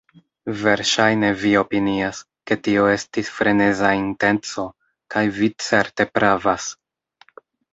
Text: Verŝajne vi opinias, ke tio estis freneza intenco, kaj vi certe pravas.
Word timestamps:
Verŝajne 0.59 1.29
vi 1.41 1.51
opinias, 1.59 2.21
ke 2.51 2.57
tio 2.67 2.87
estis 2.93 3.29
freneza 3.35 3.93
intenco, 4.01 4.67
kaj 5.17 5.25
vi 5.39 5.51
certe 5.69 6.09
pravas. 6.17 6.73